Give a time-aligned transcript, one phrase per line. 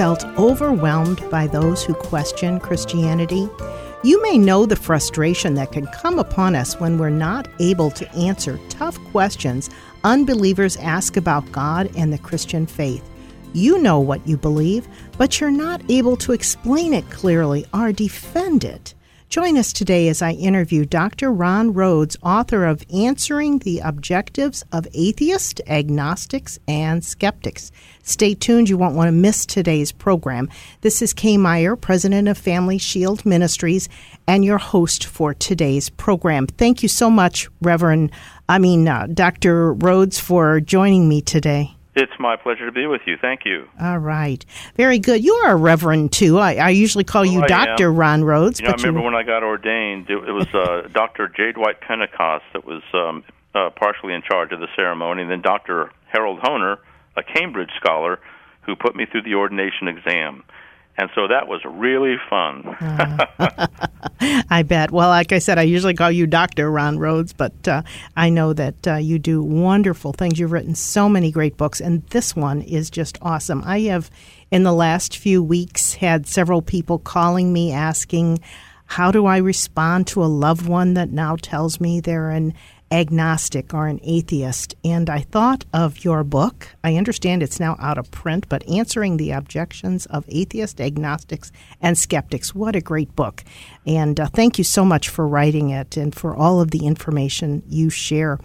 [0.00, 3.46] felt overwhelmed by those who question Christianity?
[4.02, 8.10] You may know the frustration that can come upon us when we're not able to
[8.12, 9.68] answer tough questions
[10.02, 13.06] unbelievers ask about God and the Christian faith.
[13.52, 14.88] You know what you believe,
[15.18, 18.94] but you're not able to explain it clearly or defend it.
[19.30, 21.30] Join us today as I interview Dr.
[21.30, 27.70] Ron Rhodes, author of Answering the Objections of Atheists, Agnostics, and Skeptics.
[28.02, 30.48] Stay tuned, you won't want to miss today's program.
[30.80, 33.88] This is Kay Meyer, president of Family Shield Ministries,
[34.26, 36.48] and your host for today's program.
[36.48, 38.10] Thank you so much, Reverend,
[38.48, 39.74] I mean, uh, Dr.
[39.74, 41.76] Rhodes, for joining me today.
[41.96, 43.16] It's my pleasure to be with you.
[43.20, 43.68] Thank you.
[43.80, 44.44] All right.
[44.76, 45.24] Very good.
[45.24, 46.38] You are a reverend, too.
[46.38, 47.88] I, I usually call you Oh, I Dr.
[47.88, 47.96] am.
[47.96, 48.60] Ron Rhodes.
[48.60, 51.28] You know, I remember when I got ordained, it, it was uh, Dr.
[51.28, 51.52] J.
[51.52, 55.90] Dwight Pentecost that was um, uh, partially in charge of the ceremony, and then Dr.
[56.06, 56.76] Harold Hoehner,
[57.16, 58.20] a Cambridge scholar,
[58.62, 60.44] who put me through the ordination exam.
[60.96, 62.76] And so that was really fun.
[64.50, 64.90] I bet.
[64.90, 66.70] Well, like I said, I usually call you Dr.
[66.70, 67.82] Ron Rhodes, but uh,
[68.16, 70.38] I know that uh, you do wonderful things.
[70.38, 73.62] You've written so many great books, and this one is just awesome.
[73.64, 74.10] I have,
[74.50, 78.40] in the last few weeks, had several people calling me asking,
[78.84, 82.52] How do I respond to a loved one that now tells me they're an
[82.90, 84.74] agnostic or an atheist?
[84.84, 86.68] And I thought of your book.
[86.82, 91.96] I understand it's now out of print, but Answering the Objections of Atheists, Agnostics, and
[91.98, 92.54] Skeptics.
[92.54, 93.44] What a great book.
[93.86, 97.62] And uh, thank you so much for writing it and for all of the information
[97.68, 98.38] you share.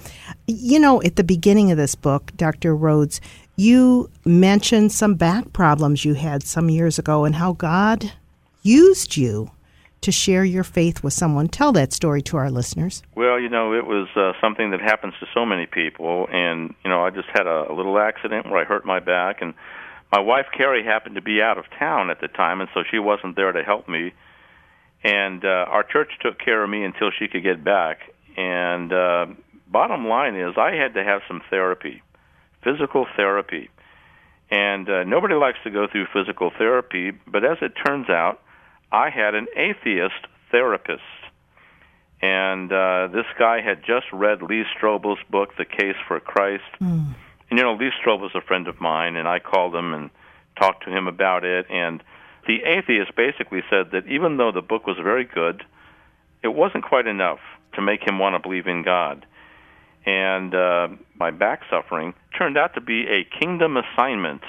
[0.47, 2.75] You know, at the beginning of this book, Dr.
[2.75, 3.21] Rhodes,
[3.55, 8.11] you mentioned some back problems you had some years ago and how God
[8.63, 9.51] used you
[10.05, 11.47] to share your faith with someone.
[11.47, 13.03] Tell that story to our listeners.
[13.15, 16.89] Well, you know, it was uh, something that happens to so many people, and you
[16.89, 19.53] know, I just had a, a little accident where I hurt my back, and
[20.11, 22.99] my wife Carrie happened to be out of town at the time, and so she
[22.99, 24.13] wasn't there to help me.
[25.03, 27.99] And uh, our church took care of me until she could get back.
[28.37, 29.25] And uh,
[29.67, 32.01] bottom line is, I had to have some therapy,
[32.63, 33.69] physical therapy.
[34.49, 38.41] And uh, nobody likes to go through physical therapy, but as it turns out,
[38.91, 41.01] I had an atheist therapist.
[42.21, 46.63] And uh, this guy had just read Lee Strobel's book, The Case for Christ.
[47.49, 50.09] And, you know, Lee Strobel's a friend of mine, and I called him and
[50.59, 51.67] talked to him about it.
[51.69, 52.01] And
[52.47, 55.63] the atheist basically said that even though the book was very good,
[56.43, 57.39] it wasn't quite enough
[57.73, 59.25] to make him want to believe in God.
[60.05, 60.87] And uh,
[61.19, 64.41] my back suffering turned out to be a kingdom assignment.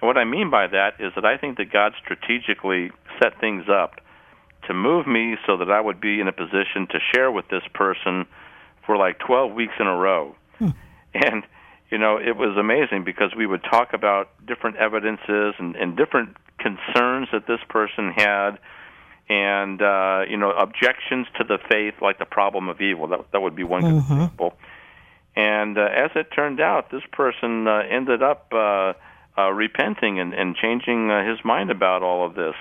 [0.00, 2.90] And what I mean by that is that I think that God strategically
[3.22, 4.00] set things up
[4.66, 7.62] to move me so that I would be in a position to share with this
[7.74, 8.26] person
[8.86, 10.34] for like 12 weeks in a row.
[11.14, 11.44] And,
[11.90, 16.36] you know, it was amazing because we would talk about different evidences and, and different
[16.58, 18.58] concerns that this person had
[19.28, 23.06] and, uh, you know, objections to the faith, like the problem of evil.
[23.08, 24.54] That, that would be one good example.
[25.36, 28.92] And uh, as it turned out, this person uh, ended up uh,
[29.36, 32.54] uh, repenting and, and changing uh, his mind about all of this.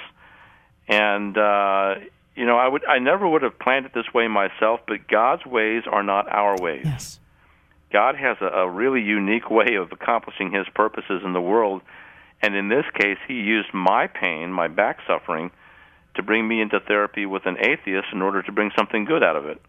[0.88, 1.96] And uh,
[2.36, 5.46] you know, I would I never would have planned it this way myself, but God's
[5.46, 6.86] ways are not our ways.
[6.86, 7.20] Yes.
[7.92, 11.82] God has a, a really unique way of accomplishing His purposes in the world,
[12.42, 15.52] and in this case, He used my pain, my back suffering,
[16.16, 19.36] to bring me into therapy with an atheist in order to bring something good out
[19.36, 19.62] of it.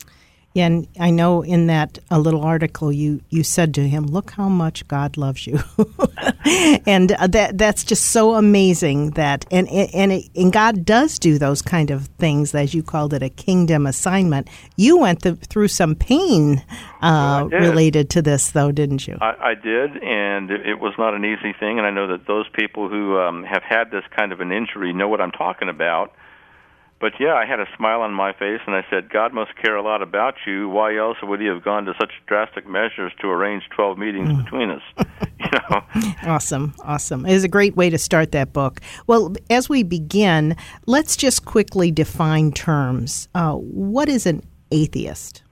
[0.54, 4.31] Yeah, and I know in that a little article you, you said to him, "Look
[4.31, 5.59] how much God loves you,"
[6.87, 9.10] and uh, that that's just so amazing.
[9.10, 13.12] That and and it, and God does do those kind of things, as you called
[13.14, 14.48] it, a kingdom assignment.
[14.76, 16.62] You went th- through some pain
[17.03, 17.60] uh, did.
[17.60, 19.19] related to this, though, didn't you?
[19.20, 21.78] I, I did, and it it was not an easy thing.
[21.78, 24.93] And I know that those people who um, have had this kind of an injury
[24.93, 26.12] know what I'm talking about.
[27.04, 29.76] But yeah, I had a smile on my face, and I said, "God must care
[29.76, 30.70] a lot about you.
[30.70, 34.70] Why else would He have gone to such drastic measures to arrange 12 meetings between
[34.70, 34.81] us?"
[35.38, 35.82] you know.
[36.23, 37.26] Awesome, awesome.
[37.26, 38.81] It is a great way to start that book.
[39.06, 40.56] Well, as we begin,
[40.87, 43.28] let's just quickly define terms.
[43.34, 45.43] Uh, what is an atheist?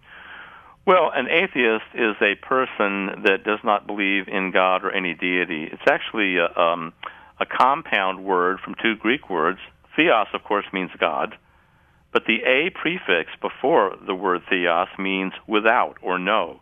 [0.87, 5.69] Well, an atheist is a person that does not believe in God or any deity.
[5.71, 6.95] It's actually a, um,
[7.41, 9.59] a compound word from two Greek words.
[9.95, 11.37] Theos, of course, means God,
[12.13, 16.61] but the a prefix before the word theos means without or no.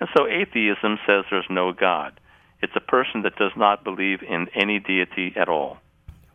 [0.00, 2.18] And so atheism says there's no God.
[2.62, 5.78] It's a person that does not believe in any deity at all.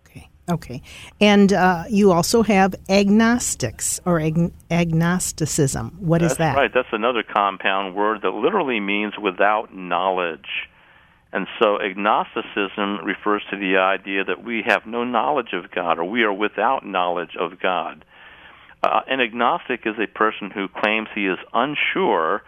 [0.06, 0.30] Okay.
[0.50, 0.82] Okay.
[1.20, 5.98] And uh, you also have agnostics or ag- agnosticism.
[6.00, 6.56] What is That's that?
[6.56, 6.72] right.
[6.74, 10.68] That's another compound word that literally means without knowledge.
[11.34, 16.04] And so agnosticism refers to the idea that we have no knowledge of God or
[16.04, 18.04] we are without knowledge of God.
[18.84, 22.42] Uh, an agnostic is a person who claims he is unsure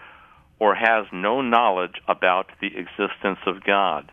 [0.59, 4.11] or has no knowledge about the existence of God.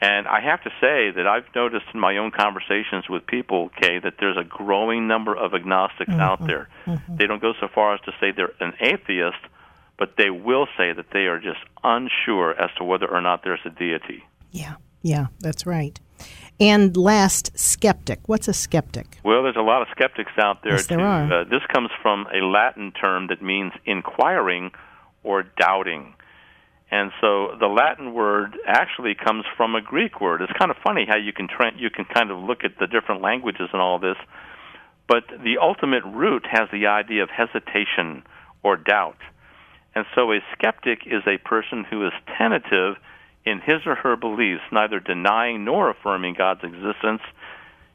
[0.00, 3.98] And I have to say that I've noticed in my own conversations with people, Kay,
[3.98, 6.20] that there's a growing number of agnostics mm-hmm.
[6.20, 6.68] out there.
[6.86, 7.16] Mm-hmm.
[7.16, 9.44] They don't go so far as to say they're an atheist,
[9.98, 13.60] but they will say that they are just unsure as to whether or not there's
[13.66, 14.24] a deity.
[14.50, 16.00] Yeah, yeah, that's right.
[16.60, 18.20] And last, skeptic.
[18.26, 19.18] What's a skeptic?
[19.24, 20.72] Well, there's a lot of skeptics out there.
[20.72, 21.04] Yes, there too.
[21.04, 21.40] are.
[21.40, 24.72] Uh, this comes from a Latin term that means inquiring
[25.22, 26.14] or doubting.
[26.90, 30.42] And so the Latin word actually comes from a Greek word.
[30.42, 32.86] It's kind of funny how you can tra- you can kind of look at the
[32.86, 34.16] different languages and all this,
[35.08, 38.24] but the ultimate root has the idea of hesitation
[38.62, 39.18] or doubt.
[39.94, 42.96] And so a skeptic is a person who is tentative
[43.44, 47.22] in his or her beliefs, neither denying nor affirming God's existence,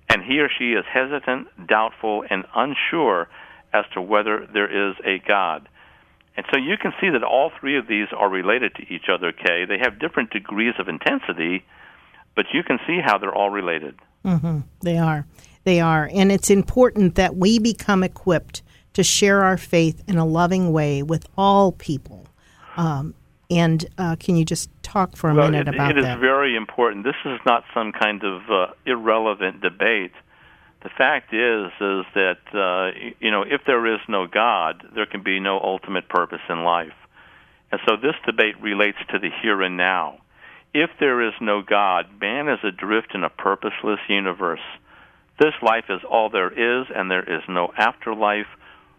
[0.09, 3.27] and he or she is hesitant, doubtful, and unsure
[3.73, 5.67] as to whether there is a God.
[6.37, 9.31] And so you can see that all three of these are related to each other,
[9.31, 9.65] Kay.
[9.65, 11.63] They have different degrees of intensity,
[12.35, 13.95] but you can see how they're all related.
[14.25, 14.59] Mm-hmm.
[14.81, 15.25] They are.
[15.63, 16.09] They are.
[16.13, 18.63] And it's important that we become equipped
[18.93, 22.27] to share our faith in a loving way with all people.
[22.77, 23.13] Um,
[23.49, 25.97] and uh, can you just talk for a well, minute it, about that?
[25.97, 26.17] It that?
[26.17, 27.03] is very important.
[27.03, 30.11] This is not some kind of uh, irrelevant debate
[30.85, 35.23] the fact is is that uh, you know if there is no God, there can
[35.23, 36.93] be no ultimate purpose in life,
[37.71, 40.19] and so this debate relates to the here and now.
[40.75, 44.67] If there is no God, man is adrift in a purposeless universe.
[45.39, 48.45] This life is all there is, and there is no afterlife.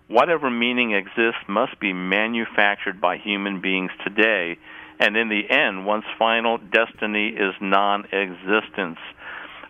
[0.08, 4.56] Whatever meaning exists must be manufactured by human beings today,
[5.00, 8.98] and in the end, one's final destiny is non existence.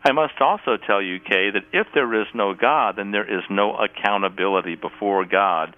[0.05, 3.43] I must also tell you, Kay, that if there is no God, then there is
[3.51, 5.75] no accountability before God,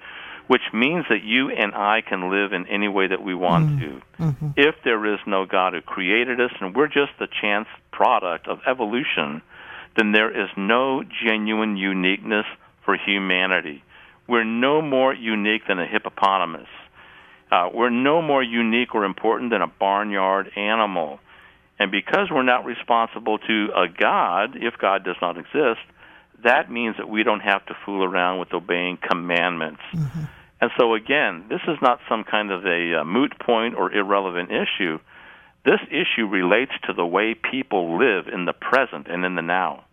[0.49, 3.81] which means that you and I can live in any way that we want mm-hmm.
[3.81, 4.03] to.
[4.19, 4.49] Mm-hmm.
[4.57, 8.59] If there is no God who created us and we're just the chance product of
[8.67, 9.41] evolution,
[9.97, 12.45] then there is no genuine uniqueness
[12.85, 13.83] for humanity.
[14.29, 16.69] We're no more unique than a hippopotamus.
[17.51, 21.19] Uh, we're no more unique or important than a barnyard animal.
[21.79, 25.81] And because we're not responsible to a God, if God does not exist,
[26.45, 29.81] that means that we don't have to fool around with obeying commandments.
[29.95, 30.25] Mm-hmm.
[30.61, 34.51] And so, again, this is not some kind of a uh, moot point or irrelevant
[34.51, 34.99] issue.
[35.65, 39.85] This issue relates to the way people live in the present and in the now.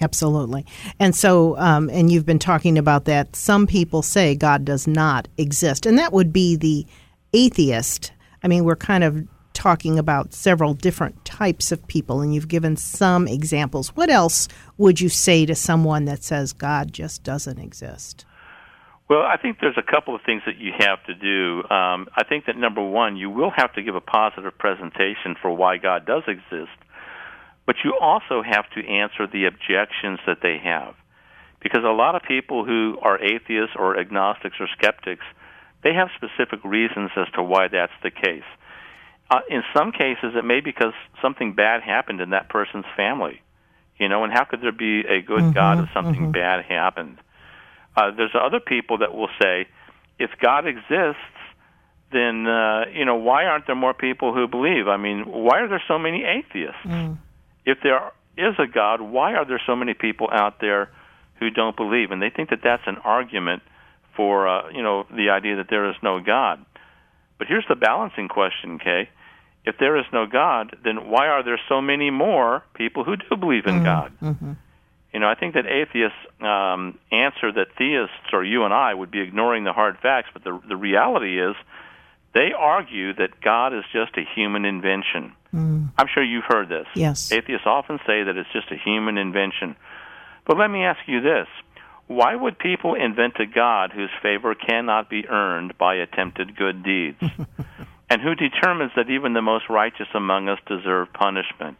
[0.00, 0.66] Absolutely.
[0.98, 3.36] And so, um, and you've been talking about that.
[3.36, 6.86] Some people say God does not exist, and that would be the
[7.32, 8.12] atheist.
[8.42, 12.76] I mean, we're kind of talking about several different types of people, and you've given
[12.76, 13.90] some examples.
[13.96, 18.26] What else would you say to someone that says God just doesn't exist?
[19.08, 21.62] Well, I think there's a couple of things that you have to do.
[21.70, 25.50] Um, I think that number one, you will have to give a positive presentation for
[25.50, 26.72] why God does exist,
[27.66, 30.94] but you also have to answer the objections that they have.
[31.60, 35.24] Because a lot of people who are atheists or agnostics or skeptics,
[35.82, 38.44] they have specific reasons as to why that's the case.
[39.30, 40.92] Uh, in some cases, it may be because
[41.22, 43.40] something bad happened in that person's family.
[43.98, 46.32] You know, and how could there be a good mm-hmm, God if something mm-hmm.
[46.32, 47.18] bad happened?
[47.96, 49.66] Uh, there's other people that will say,
[50.18, 51.22] if God exists,
[52.12, 54.88] then uh, you know why aren't there more people who believe?
[54.88, 56.80] I mean, why are there so many atheists?
[56.84, 57.18] Mm.
[57.64, 60.90] If there is a God, why are there so many people out there
[61.38, 62.10] who don't believe?
[62.10, 63.62] And they think that that's an argument
[64.16, 66.64] for uh, you know the idea that there is no God.
[67.38, 69.08] But here's the balancing question, Kay.
[69.64, 73.36] If there is no God, then why are there so many more people who do
[73.36, 73.84] believe in mm-hmm.
[73.84, 74.12] God?
[74.22, 74.52] Mm-hmm.
[75.12, 79.10] You know, I think that atheists um, answer that theists or you and I would
[79.10, 81.56] be ignoring the hard facts, but the the reality is
[82.34, 85.32] they argue that God is just a human invention.
[85.54, 85.90] Mm.
[85.96, 86.86] I'm sure you've heard this.
[86.94, 87.30] Yes.
[87.30, 89.76] Atheists often say that it's just a human invention.
[90.46, 91.46] But let me ask you this
[92.06, 97.18] why would people invent a God whose favor cannot be earned by attempted good deeds?
[98.10, 101.78] and who determines that even the most righteous among us deserve punishment?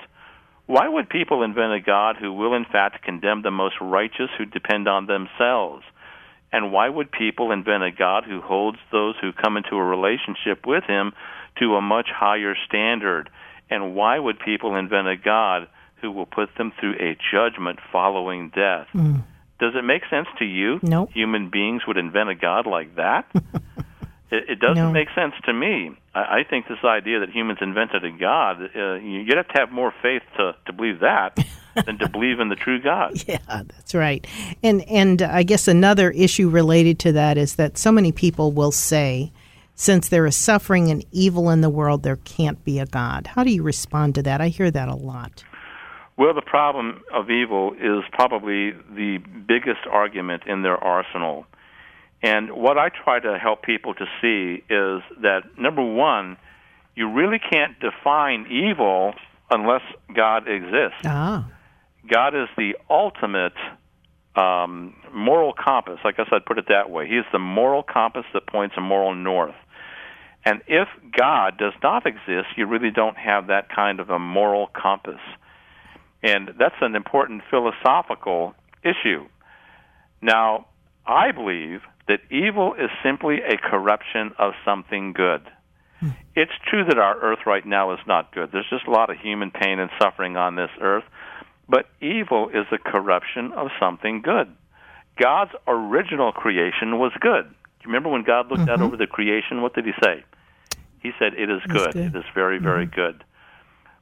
[0.67, 4.47] Why would people invent a God who will in fact condemn the most righteous who
[4.47, 5.85] depend on themselves?
[6.53, 10.67] And why would people invent a God who holds those who come into a relationship
[10.67, 11.13] with him
[11.59, 13.29] to a much higher standard?
[13.71, 15.69] And why would people invent a God
[16.01, 18.87] who will put them through a judgment following death?
[18.95, 19.25] Mm.
[19.59, 20.81] Does it make sense to you?
[20.83, 21.07] No.
[21.07, 23.27] Human beings would invent a God like that?
[24.31, 24.93] it, it, doesn't no.
[24.93, 25.97] make sense to me.
[26.15, 29.73] I, I think this idea that humans invented a God, uh, you'd have to have
[29.73, 31.39] more faith to, to believe that
[31.87, 33.13] than to believe in the true God.
[33.27, 34.27] Yeah, that's right.
[34.63, 38.71] And and I guess another issue related to that is that so many people will
[38.71, 39.33] say,
[39.75, 43.29] since there is suffering and evil in the world, there can't be a God.
[43.29, 44.41] How do you respond to that?
[44.41, 45.43] I hear that a lot.
[46.17, 51.47] Well, the problem of evil is probably the biggest argument in their arsenal.
[52.23, 56.37] And what I try to help people to see is that number one,
[56.95, 59.15] you really can't define evil
[59.51, 59.83] unless
[60.15, 61.05] God exists.
[61.05, 61.49] Ah.
[62.11, 63.55] God is the ultimate
[64.37, 65.99] um, moral compass.
[66.05, 67.09] I guess I'd put it that way.
[67.09, 69.55] He is the moral compass that points a moral north.
[70.45, 74.67] And if God does not exist, you really don't have that kind of a moral
[74.67, 75.21] compass.
[76.23, 79.27] And that's an important philosophical issue.
[80.21, 80.67] Now,
[81.07, 85.43] I believe that evil is simply a corruption of something good.
[86.01, 86.09] Hmm.
[86.35, 88.51] It's true that our earth right now is not good.
[88.53, 91.05] There's just a lot of human pain and suffering on this earth.
[91.69, 94.49] But evil is a corruption of something good.
[95.17, 97.45] God's original creation was good.
[97.45, 98.71] Do you remember when God looked mm-hmm.
[98.71, 99.63] out over the creation?
[99.63, 100.25] What did he say?
[101.01, 101.93] He said, It is good.
[101.93, 102.15] good.
[102.15, 102.95] It is very, very mm-hmm.
[102.95, 103.25] good.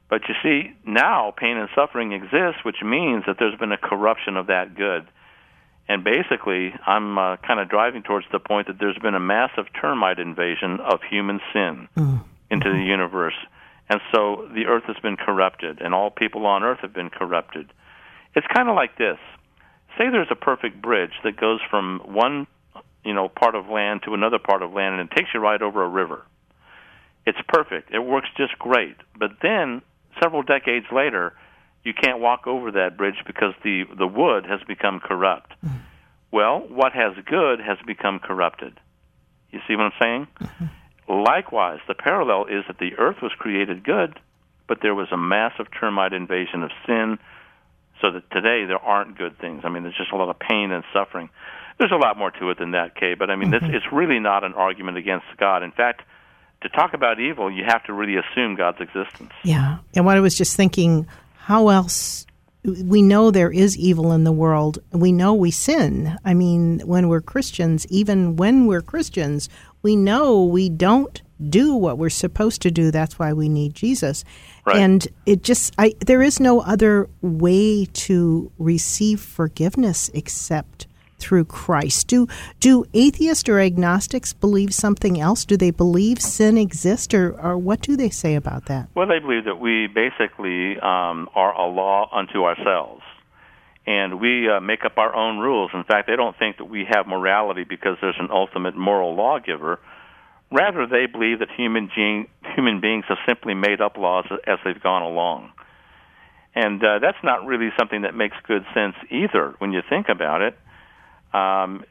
[0.09, 4.37] But you see, now pain and suffering exists, which means that there's been a corruption
[4.37, 5.07] of that good.
[5.87, 9.65] And basically, I'm uh, kind of driving towards the point that there's been a massive
[9.79, 12.17] termite invasion of human sin mm-hmm.
[12.49, 13.35] into the universe.
[13.89, 17.71] And so the earth has been corrupted, and all people on earth have been corrupted.
[18.35, 19.17] It's kind of like this.
[19.97, 22.47] Say there's a perfect bridge that goes from one,
[23.05, 25.61] you know, part of land to another part of land and it takes you right
[25.61, 26.23] over a river.
[27.25, 27.91] It's perfect.
[27.93, 28.97] It works just great.
[29.17, 29.81] But then
[30.21, 31.33] several decades later,
[31.83, 35.51] you can't walk over that bridge because the the wood has become corrupt.
[35.63, 35.77] Mm-hmm.
[36.31, 38.79] Well, what has good has become corrupted.
[39.51, 40.27] You see what I'm saying?
[40.41, 40.65] Mm-hmm.
[41.07, 44.19] Likewise, the parallel is that the earth was created good,
[44.67, 47.19] but there was a massive termite invasion of sin,
[48.01, 49.61] so that today there aren't good things.
[49.63, 51.29] I mean, there's just a lot of pain and suffering.
[51.77, 53.65] There's a lot more to it than that, Kay, but I mean, mm-hmm.
[53.65, 55.63] it's, it's really not an argument against God.
[55.63, 56.03] In fact,
[56.61, 59.31] to talk about evil, you have to really assume God's existence.
[59.43, 59.79] Yeah.
[59.95, 62.25] And what I was just thinking, how else
[62.63, 64.79] we know there is evil in the world.
[64.91, 66.17] We know we sin.
[66.23, 69.49] I mean, when we're Christians, even when we're Christians,
[69.83, 72.89] we know we don't do what we're supposed to do.
[72.89, 74.23] That's why we need Jesus.
[74.65, 74.77] Right.
[74.77, 80.87] And it just, I, there is no other way to receive forgiveness except
[81.19, 82.07] through Christ.
[82.07, 82.27] Do
[82.59, 85.45] do atheists or agnostics believe something else?
[85.45, 88.89] Do they believe sin exists, or, or what do they say about that?
[88.93, 93.03] Well, they believe that we basically um, are a law unto ourselves
[93.85, 95.71] and we uh, make up our own rules.
[95.73, 99.79] In fact, they don't think that we have morality because there's an ultimate moral lawgiver.
[100.51, 104.81] Rather, they believe that human, gene, human beings have simply made up laws as they've
[104.81, 105.51] gone along.
[106.55, 110.41] And uh, that's not really something that makes good sense either when you think about
[110.41, 110.57] it.
[111.33, 111.83] Um,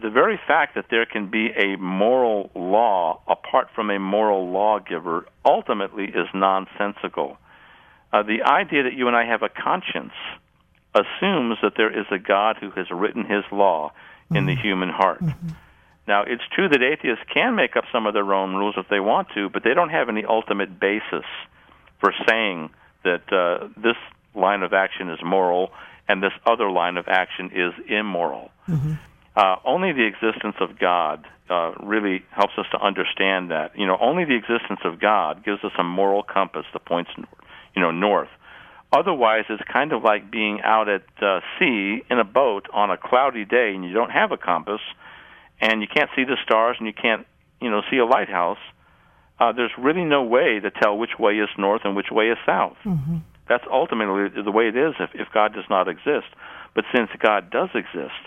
[0.00, 5.26] the very fact that there can be a moral law apart from a moral lawgiver
[5.44, 7.36] ultimately is nonsensical.
[8.12, 10.12] Uh, the idea that you and I have a conscience
[10.94, 13.92] assumes that there is a God who has written his law
[14.30, 14.46] in mm-hmm.
[14.46, 15.22] the human heart.
[15.22, 15.48] Mm-hmm.
[16.06, 19.00] Now, it's true that atheists can make up some of their own rules if they
[19.00, 21.26] want to, but they don't have any ultimate basis
[22.00, 22.70] for saying
[23.04, 23.96] that uh, this
[24.34, 25.70] line of action is moral
[26.08, 28.50] and this other line of action is immoral.
[28.66, 28.94] Mm-hmm.
[29.36, 33.78] Uh, only the existence of God uh, really helps us to understand that.
[33.78, 37.10] You know, only the existence of God gives us a moral compass that points,
[37.76, 38.28] you know, north.
[38.92, 42.96] Otherwise, it's kind of like being out at uh, sea in a boat on a
[42.96, 44.80] cloudy day, and you don't have a compass,
[45.60, 47.26] and you can't see the stars, and you can't,
[47.60, 48.58] you know, see a lighthouse.
[49.38, 52.38] Uh, there's really no way to tell which way is north and which way is
[52.46, 52.76] south.
[52.84, 53.18] Mm-hmm.
[53.48, 56.26] That's ultimately the way it is if, if God does not exist.
[56.74, 58.18] But since God does exist,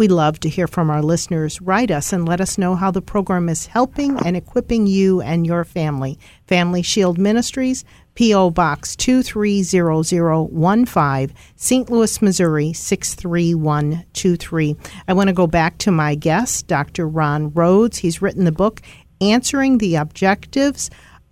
[0.00, 1.60] We love to hear from our listeners.
[1.60, 5.46] Write us and let us know how the program is helping and equipping you and
[5.46, 6.18] your family.
[6.46, 8.48] Family Shield Ministries, P.O.
[8.50, 11.90] Box 230015, St.
[11.90, 14.76] Louis, Missouri 63123.
[15.06, 17.06] I want to go back to my guest, Dr.
[17.06, 17.98] Ron Rhodes.
[17.98, 18.80] He's written the book
[19.20, 20.88] Answering the Objections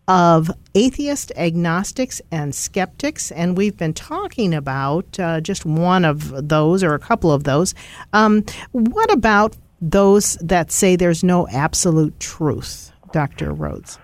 [0.08, 3.30] of atheists, agnostics, and skeptics.
[3.30, 7.74] And we've been talking about uh, just one of those or a couple of those.
[8.14, 13.52] Um, what about those that say there's no absolute truth, Dr.
[13.52, 13.98] Rhodes?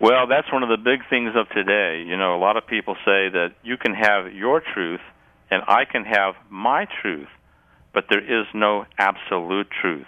[0.00, 2.04] Well, that's one of the big things of today.
[2.06, 5.00] You know, a lot of people say that you can have your truth
[5.50, 7.28] and I can have my truth,
[7.92, 10.06] but there is no absolute truth.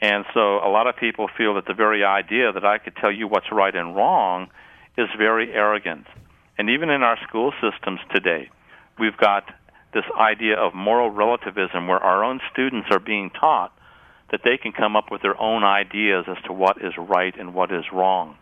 [0.00, 3.12] And so a lot of people feel that the very idea that I could tell
[3.12, 4.48] you what's right and wrong
[4.96, 6.06] is very arrogant.
[6.56, 8.50] And even in our school systems today,
[8.98, 9.44] we've got
[9.92, 13.72] this idea of moral relativism where our own students are being taught
[14.30, 17.52] that they can come up with their own ideas as to what is right and
[17.52, 18.36] what is wrong.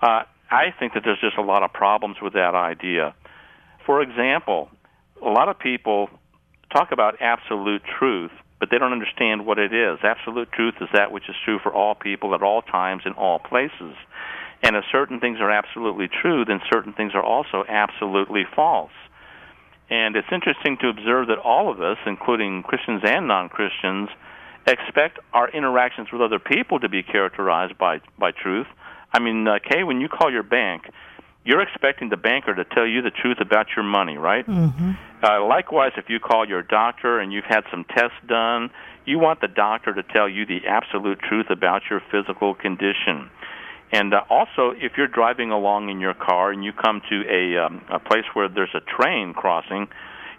[0.00, 3.14] Uh, I think that there's just a lot of problems with that idea.
[3.86, 4.70] For example,
[5.22, 6.08] a lot of people
[6.72, 9.98] talk about absolute truth but they don't understand what it is.
[10.04, 13.40] Absolute truth is that which is true for all people at all times in all
[13.40, 13.96] places.
[14.62, 18.92] And if certain things are absolutely true, then certain things are also absolutely false.
[19.90, 24.10] And it's interesting to observe that all of us, including Christians and non Christians,
[24.64, 28.68] expect our interactions with other people to be characterized by, by truth.
[29.12, 30.84] I mean, uh, Kay, when you call your bank,
[31.44, 34.46] you're expecting the banker to tell you the truth about your money, right?
[34.46, 34.92] Mm-hmm.
[35.22, 38.70] Uh, likewise, if you call your doctor and you've had some tests done,
[39.04, 43.28] you want the doctor to tell you the absolute truth about your physical condition.
[43.90, 47.66] And uh, also, if you're driving along in your car and you come to a,
[47.66, 49.88] um, a place where there's a train crossing,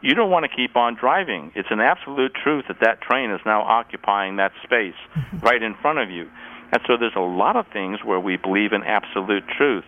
[0.01, 1.51] you don't want to keep on driving.
[1.55, 5.39] It's an absolute truth that that train is now occupying that space mm-hmm.
[5.39, 6.29] right in front of you.
[6.71, 9.85] And so there's a lot of things where we believe in absolute truth.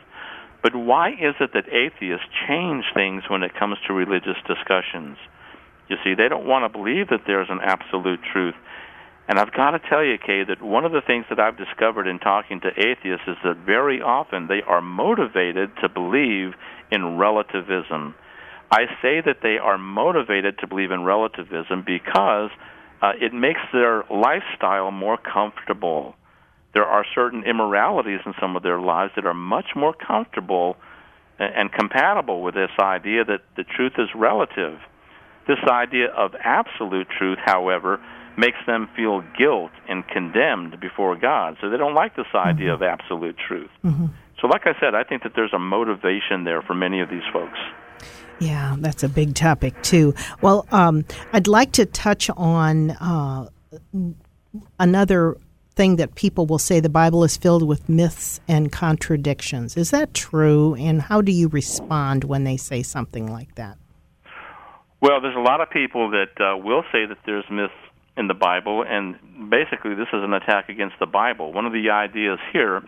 [0.65, 5.15] But why is it that atheists change things when it comes to religious discussions?
[5.87, 8.55] You see, they don't want to believe that there's an absolute truth.
[9.27, 12.07] And I've got to tell you, Kay, that one of the things that I've discovered
[12.07, 16.53] in talking to atheists is that very often they are motivated to believe
[16.89, 18.15] in relativism.
[18.71, 22.49] I say that they are motivated to believe in relativism because
[23.03, 26.15] uh, it makes their lifestyle more comfortable
[26.75, 30.75] there are certain immoralities in some of their lives that are much more comfortable
[31.39, 34.77] and compatible with this idea that the truth is relative.
[35.47, 37.99] This idea of absolute truth, however,
[38.37, 41.55] makes them feel guilt and condemned before God.
[41.61, 42.83] So they don't like this idea mm-hmm.
[42.83, 43.69] of absolute truth.
[43.83, 44.07] Mm-hmm.
[44.41, 47.23] So, like I said, I think that there's a motivation there for many of these
[47.31, 47.57] folks.
[48.39, 50.13] Yeah, that's a big topic, too.
[50.41, 53.47] Well, um, I'd like to touch on uh,
[54.77, 55.37] another
[55.75, 59.77] thing that people will say the Bible is filled with myths and contradictions.
[59.77, 60.75] Is that true?
[60.75, 63.77] And how do you respond when they say something like that?
[65.01, 67.73] Well, there's a lot of people that uh, will say that there's myths
[68.17, 69.15] in the Bible, and
[69.49, 71.51] basically, this is an attack against the Bible.
[71.51, 72.81] One of the ideas here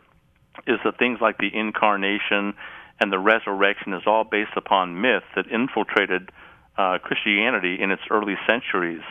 [0.66, 2.54] is that things like the incarnation
[3.00, 6.32] and the resurrection is all based upon myth that infiltrated
[6.78, 9.02] uh, Christianity in its early centuries.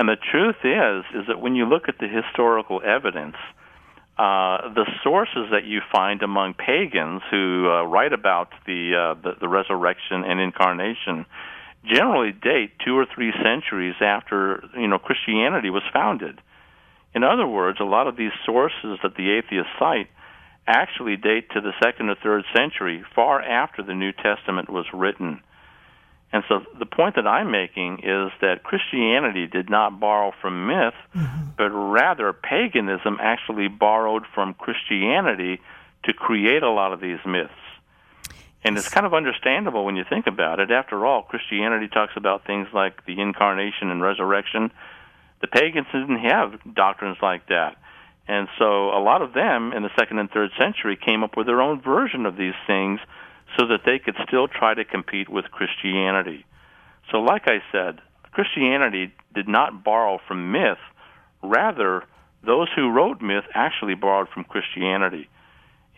[0.00, 3.36] And the truth is, is that when you look at the historical evidence,
[4.16, 9.32] uh, the sources that you find among pagans who uh, write about the, uh, the
[9.38, 11.26] the resurrection and incarnation
[11.84, 16.40] generally date two or three centuries after you know Christianity was founded.
[17.14, 20.08] In other words, a lot of these sources that the atheists cite
[20.66, 25.42] actually date to the second or third century, far after the New Testament was written.
[26.32, 30.94] And so the point that I'm making is that Christianity did not borrow from myth,
[31.14, 31.50] mm-hmm.
[31.58, 35.60] but rather paganism actually borrowed from Christianity
[36.04, 37.52] to create a lot of these myths.
[38.62, 40.70] And it's kind of understandable when you think about it.
[40.70, 44.70] After all, Christianity talks about things like the incarnation and resurrection.
[45.40, 47.76] The pagans didn't have doctrines like that.
[48.28, 51.46] And so a lot of them in the second and third century came up with
[51.46, 53.00] their own version of these things
[53.58, 56.44] so that they could still try to compete with Christianity.
[57.10, 58.00] So, like I said,
[58.32, 60.78] Christianity did not borrow from myth.
[61.42, 62.04] Rather,
[62.44, 65.28] those who wrote myth actually borrowed from Christianity.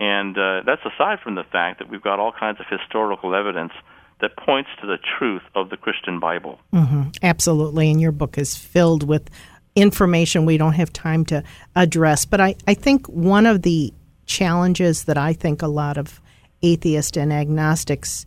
[0.01, 3.73] And uh, that's aside from the fact that we've got all kinds of historical evidence
[4.21, 6.59] that points to the truth of the Christian Bible.
[6.73, 7.03] Mm-hmm.
[7.23, 7.91] Absolutely.
[7.91, 9.29] And your book is filled with
[9.75, 11.43] information we don't have time to
[11.75, 12.25] address.
[12.25, 13.93] But I, I think one of the
[14.27, 16.21] challenges that I think a lot of
[16.63, 18.25] atheists and agnostics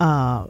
[0.00, 0.46] uh,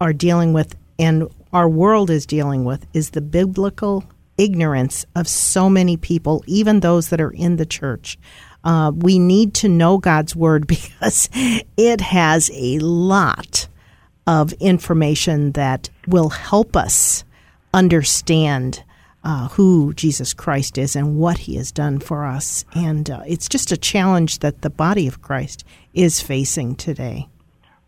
[0.00, 4.04] are dealing with and our world is dealing with is the biblical
[4.38, 8.18] ignorance of so many people, even those that are in the church.
[8.64, 11.28] Uh, we need to know God's word because
[11.76, 13.68] it has a lot
[14.26, 17.24] of information that will help us
[17.72, 18.82] understand
[19.22, 22.64] uh, who Jesus Christ is and what he has done for us.
[22.74, 25.64] And uh, it's just a challenge that the body of Christ
[25.96, 27.28] is facing today.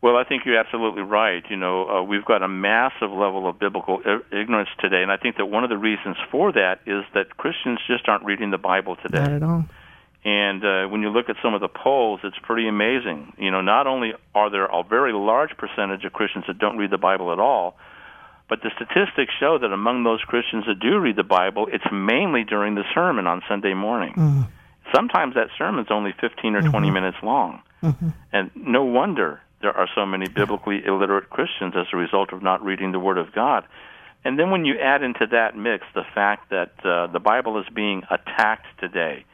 [0.00, 1.42] Well, I think you're absolutely right.
[1.50, 5.36] You know, uh, we've got a massive level of biblical ignorance today, and I think
[5.36, 8.96] that one of the reasons for that is that Christians just aren't reading the Bible
[8.96, 9.18] today.
[9.18, 9.64] Not at all.
[10.24, 13.32] And uh, when you look at some of the polls, it's pretty amazing.
[13.38, 16.90] You know, not only are there a very large percentage of Christians that don't read
[16.90, 17.76] the Bible at all,
[18.48, 22.44] but the statistics show that among those Christians that do read the Bible, it's mainly
[22.44, 24.14] during the sermon on Sunday morning.
[24.14, 24.42] Mm-hmm.
[24.94, 26.94] Sometimes that sermon's only 15 or 20 mm-hmm.
[26.94, 27.62] minutes long.
[27.82, 28.08] Mm-hmm.
[28.32, 32.64] And no wonder there are so many biblically illiterate Christians as a result of not
[32.64, 33.64] reading the Word of God.
[34.24, 37.66] And then when you add into that mix the fact that uh, the Bible is
[37.72, 39.24] being attacked today,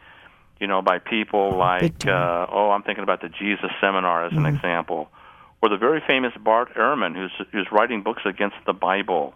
[0.60, 4.38] you know, by people like, uh, oh, I'm thinking about the Jesus Seminar as an
[4.38, 4.54] mm-hmm.
[4.54, 5.08] example,
[5.62, 9.34] or the very famous Bart Ehrman, who's who's writing books against the Bible.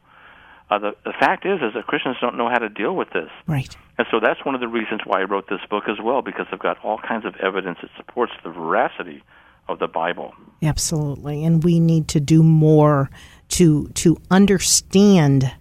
[0.70, 3.30] Uh, the, the fact is, is that Christians don't know how to deal with this.
[3.46, 3.74] Right.
[3.96, 6.46] And so that's one of the reasons why I wrote this book as well, because
[6.52, 9.22] I've got all kinds of evidence that supports the veracity
[9.68, 10.34] of the Bible.
[10.62, 13.10] Absolutely, and we need to do more
[13.48, 15.52] to to understand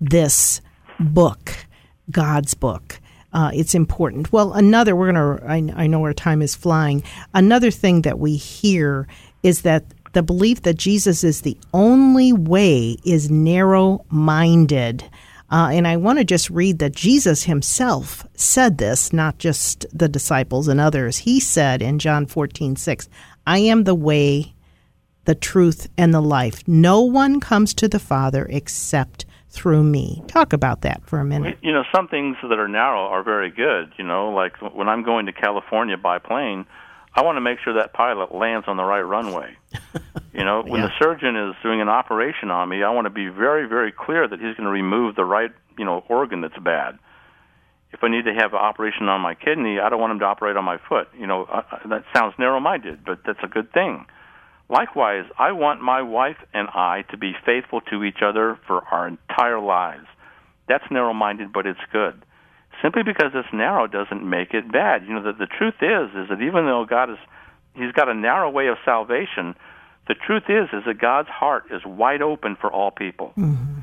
[0.00, 0.60] this
[1.00, 1.52] book,
[2.10, 3.00] God's book.
[3.32, 4.32] Uh, it's important.
[4.32, 5.44] Well, another we're gonna.
[5.46, 7.02] I, I know our time is flying.
[7.32, 9.08] Another thing that we hear
[9.42, 9.84] is that
[10.14, 15.04] the belief that Jesus is the only way is narrow minded.
[15.50, 20.08] Uh, and I want to just read that Jesus himself said this, not just the
[20.08, 21.18] disciples and others.
[21.18, 23.08] He said in John 14, 6,
[23.46, 24.54] I am the way,
[25.26, 26.66] the truth, and the life.
[26.66, 30.22] No one comes to the Father except through me.
[30.26, 31.58] Talk about that for a minute.
[31.62, 33.92] You know, some things that are narrow are very good.
[33.96, 36.66] You know, like when I'm going to California by plane,
[37.14, 39.56] I want to make sure that pilot lands on the right runway.
[40.36, 40.88] You know, when yeah.
[40.88, 44.26] the surgeon is doing an operation on me, I want to be very, very clear
[44.26, 46.98] that he's going to remove the right, you know, organ that's bad
[47.94, 50.24] if I need to have an operation on my kidney, I don't want him to
[50.24, 51.08] operate on my foot.
[51.16, 54.04] You know, uh, uh, that sounds narrow-minded, but that's a good thing.
[54.68, 59.06] Likewise, I want my wife and I to be faithful to each other for our
[59.06, 60.06] entire lives.
[60.68, 62.20] That's narrow-minded, but it's good.
[62.84, 65.06] Simply because it's narrow doesn't make it bad.
[65.06, 67.16] You know, the, the truth is, is that even though God is,
[67.74, 69.54] He's got a narrow way of salvation.
[70.06, 73.32] The truth is, is that God's heart is wide open for all people.
[73.38, 73.80] Mm-hmm.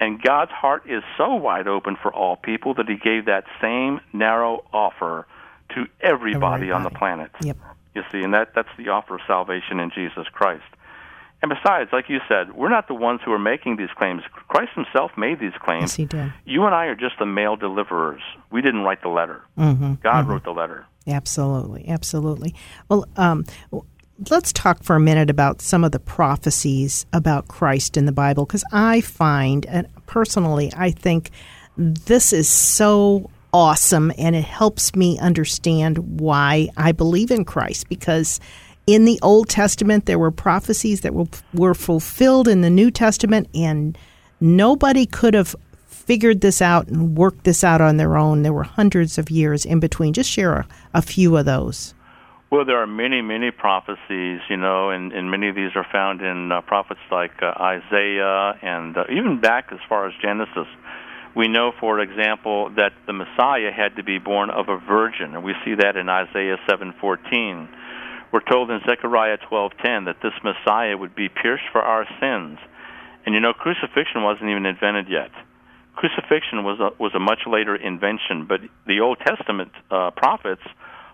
[0.00, 4.00] And God's heart is so wide open for all people that He gave that same
[4.12, 5.28] narrow offer
[5.76, 6.70] to everybody, everybody.
[6.72, 7.30] on the planet.
[7.42, 7.56] Yep.
[7.94, 10.64] You see, and that, that's the offer of salvation in Jesus Christ.
[11.42, 14.22] And besides, like you said, we're not the ones who are making these claims.
[14.48, 15.82] Christ himself made these claims.
[15.84, 16.32] Yes, he did.
[16.44, 18.20] You and I are just the mail deliverers.
[18.50, 19.42] We didn't write the letter.
[19.58, 20.30] Mm-hmm, God mm-hmm.
[20.30, 20.86] wrote the letter.
[21.06, 22.54] Absolutely, absolutely.
[22.88, 23.46] Well, um,
[24.28, 28.44] let's talk for a minute about some of the prophecies about Christ in the Bible
[28.44, 31.30] because I find, and personally, I think
[31.76, 38.38] this is so awesome and it helps me understand why I believe in Christ because
[38.86, 43.48] in the Old Testament there were prophecies that were, were fulfilled in the New Testament
[43.54, 43.96] and
[44.40, 45.54] nobody could have
[45.86, 48.42] figured this out and worked this out on their own.
[48.42, 50.12] There were hundreds of years in between.
[50.12, 51.94] Just share a, a few of those.
[52.50, 56.20] Well, there are many, many prophecies, you know, and, and many of these are found
[56.20, 60.66] in uh, prophets like uh, Isaiah and uh, even back as far as Genesis.
[61.36, 65.44] We know, for example, that the Messiah had to be born of a virgin, and
[65.44, 67.68] we see that in Isaiah 7:14.
[68.32, 72.58] We're told in Zechariah 12:10 that this Messiah would be pierced for our sins.
[73.26, 75.30] And you know, crucifixion wasn't even invented yet.
[75.96, 80.62] Crucifixion was a, was a much later invention, but the Old Testament uh, prophets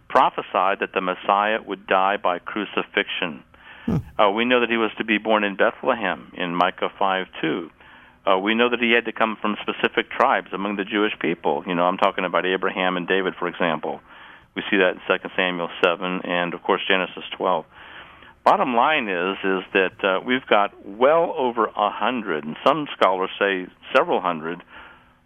[0.09, 3.43] prophesied that the Messiah would die by crucifixion.
[3.87, 3.97] Hmm.
[4.19, 7.71] Uh, we know that he was to be born in Bethlehem in Micah 5:2.
[8.27, 11.63] Uh, we know that he had to come from specific tribes among the Jewish people.
[11.67, 14.01] You know, I'm talking about Abraham and David, for example.
[14.57, 17.65] We see that in 2 Samuel 7 and, of course, Genesis 12.
[18.43, 23.31] Bottom line is is that uh, we've got well over a hundred, and some scholars
[23.41, 24.63] say several hundred,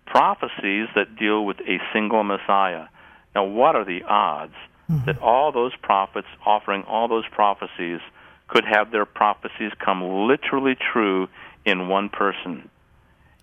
[0.07, 2.87] prophecies that deal with a single Messiah.
[3.35, 4.55] Now, what are the odds
[4.91, 5.05] mm-hmm.
[5.05, 8.01] that all those prophets offering all those prophecies
[8.49, 11.29] could have their prophecies come literally true
[11.65, 12.69] in one person.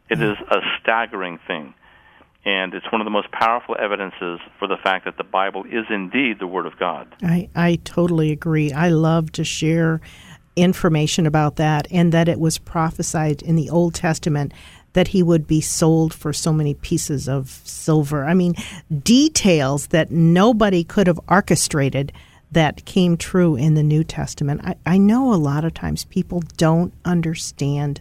[0.09, 0.31] It mm-hmm.
[0.31, 1.73] is a staggering thing.
[2.47, 5.83] And it's one of the most powerful evidences for the fact that the Bible is
[5.89, 7.13] indeed the Word of God.
[7.21, 8.71] I, I totally agree.
[8.71, 9.99] I love to share
[10.55, 14.53] information about that and that it was prophesied in the Old Testament
[14.93, 18.23] that he would be sold for so many pieces of silver.
[18.23, 18.55] I mean,
[19.03, 22.13] details that nobody could have orchestrated
[22.53, 24.61] that came true in the New Testament.
[24.63, 27.99] I, I know a lot of times people don't understand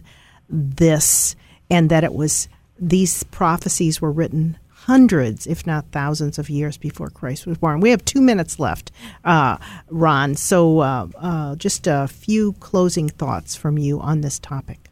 [0.49, 1.35] this
[1.69, 2.47] and that it was
[2.79, 7.81] these prophecies were written hundreds, if not thousands, of years before Christ was born.
[7.81, 8.91] We have two minutes left,
[9.25, 9.57] uh,
[9.89, 10.35] Ron.
[10.35, 14.89] So, uh, uh, just a few closing thoughts from you on this topic.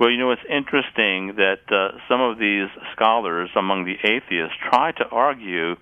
[0.00, 4.90] Well, you know, it's interesting that uh, some of these scholars among the atheists try
[4.92, 5.76] to argue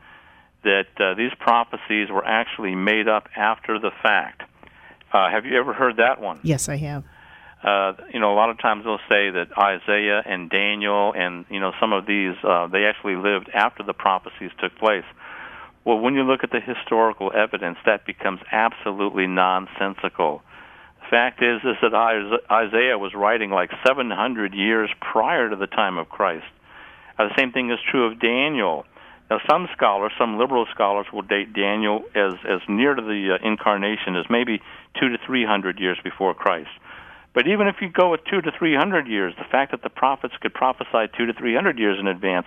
[0.64, 4.42] that uh, these prophecies were actually made up after the fact.
[5.12, 6.38] Uh, have you ever heard that one?
[6.42, 7.04] Yes, I have
[7.64, 11.60] uh, you know, a lot of times they'll say that Isaiah and Daniel and you
[11.60, 15.04] know some of these uh, they actually lived after the prophecies took place.
[15.84, 20.42] Well, when you look at the historical evidence, that becomes absolutely nonsensical.
[21.00, 21.94] The fact is, is that
[22.50, 26.46] Isaiah was writing like 700 years prior to the time of Christ.
[27.18, 28.86] Uh, the same thing is true of Daniel.
[29.30, 33.46] Now, some scholars, some liberal scholars, will date Daniel as as near to the uh,
[33.46, 34.60] incarnation as maybe
[34.98, 36.70] two to three hundred years before Christ.
[37.34, 39.90] But even if you go with two to three hundred years, the fact that the
[39.90, 42.46] prophets could prophesy two to three hundred years in advance